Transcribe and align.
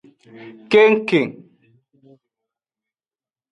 Kengkeng. 0.71 1.31